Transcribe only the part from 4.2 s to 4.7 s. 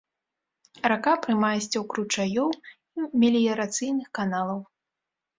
каналаў.